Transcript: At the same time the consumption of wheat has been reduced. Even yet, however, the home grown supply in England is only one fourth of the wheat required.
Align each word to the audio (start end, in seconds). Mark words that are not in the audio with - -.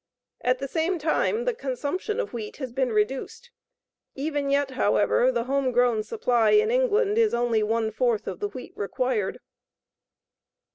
At 0.43 0.57
the 0.57 0.67
same 0.67 0.97
time 0.97 1.45
the 1.45 1.53
consumption 1.53 2.19
of 2.19 2.33
wheat 2.33 2.57
has 2.57 2.71
been 2.73 2.91
reduced. 2.91 3.51
Even 4.15 4.49
yet, 4.49 4.71
however, 4.71 5.31
the 5.31 5.43
home 5.43 5.71
grown 5.71 6.01
supply 6.01 6.49
in 6.53 6.71
England 6.71 7.19
is 7.19 7.35
only 7.35 7.61
one 7.61 7.91
fourth 7.91 8.25
of 8.25 8.39
the 8.39 8.47
wheat 8.49 8.73
required. 8.75 9.37